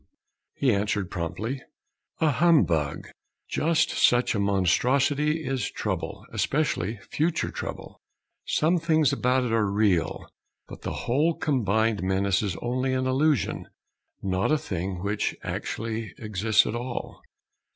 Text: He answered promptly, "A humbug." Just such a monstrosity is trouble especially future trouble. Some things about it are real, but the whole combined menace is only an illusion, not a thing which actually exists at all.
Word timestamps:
He 0.55 0.73
answered 0.73 1.11
promptly, 1.11 1.61
"A 2.19 2.31
humbug." 2.31 3.07
Just 3.47 3.91
such 3.91 4.33
a 4.33 4.39
monstrosity 4.39 5.45
is 5.45 5.69
trouble 5.69 6.25
especially 6.33 6.97
future 7.11 7.51
trouble. 7.51 7.99
Some 8.47 8.79
things 8.79 9.13
about 9.13 9.43
it 9.43 9.51
are 9.51 9.71
real, 9.71 10.27
but 10.67 10.81
the 10.81 11.05
whole 11.05 11.35
combined 11.35 12.01
menace 12.01 12.41
is 12.41 12.57
only 12.63 12.93
an 12.95 13.05
illusion, 13.05 13.67
not 14.23 14.51
a 14.51 14.57
thing 14.57 15.03
which 15.03 15.35
actually 15.43 16.15
exists 16.17 16.65
at 16.65 16.73
all. 16.73 17.21